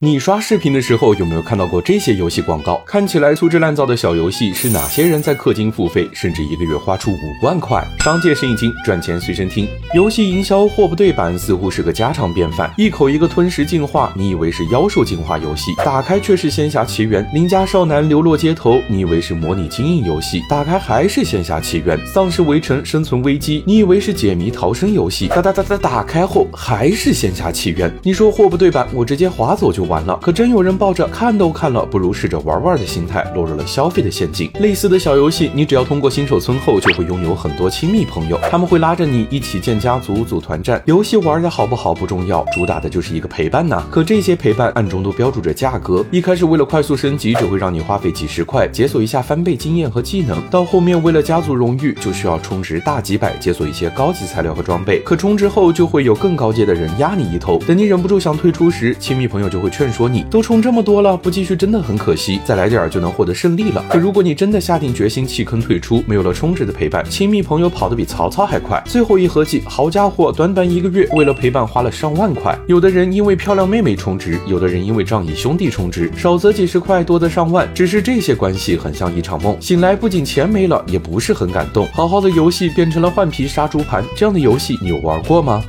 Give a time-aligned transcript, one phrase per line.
[0.00, 2.78] 你刷视频的时候有没有看到过这些游戏广告？
[2.86, 7.82] 看起来粗制滥造的小游戏，是哪些人在氪金付费，甚至一个月花出五万块？
[8.00, 9.66] 商界生意经，赚钱随身听。
[9.94, 17.26] 游戏营销货不对版似乎是个家常便饭，一口一个吞食进化，你以为是妖兽进化游戏，打开却是仙侠奇缘。
[17.32, 21.98] 邻家少男流落街头，你以为是模拟经营游戏，打开还是仙侠奇缘。
[22.06, 27.90] 丧尸围城生存危机，你以为是解谜逃生游戏，哒哒哒哒打开后还是仙侠奇缘。
[28.02, 29.85] 你说货不对版，我直接划走就。
[29.86, 34.50] 完了，可真有人抱着看都看了，不如试着玩玩的心态，落入了消费的陷阱。
[34.60, 40.82] 类似的小游戏，你只要通过新手村后，就会拥有很多亲密朋友，他们会拉着你一起建家族、组团战。
[40.86, 43.84] 游戏玩的好不好不重要，主打的就是一个陪伴呐。
[43.90, 55.00] 可这些陪伴暗中都标注着价格，一开始为了快速升级，只会让你花费几十块解锁一下翻倍经验和技能，到后面为了家族荣誉，就需要充值大几百解锁一些高级材料和装备。
[55.00, 59.66] 可充值后就会有更高阶的人压你一头，等你忍不住想退出时，亲密朋友就会。
[59.76, 63.84] 劝说你都充这么多了，不继续真的很可惜，再来点儿就能获得胜利了。
[63.90, 68.82] 可如果你真的下定决心弃坑退出，没有了充值的陪伴，亲密朋友跑得比曹操还快。
[68.86, 72.58] 最后一合计，好家伙，短短一个月，为了陪伴花了上万块。
[72.66, 77.68] 有的人因为漂亮妹妹充值，有的人因为仗义兄弟充值，少则几十块，多则上万。
[77.74, 81.86] 只是这些关系很像一场梦，醒来不仅钱没了，也不是很感动。
[81.92, 85.62] 好好的游戏变成了换皮杀猪盘，这样的游戏你有玩过吗？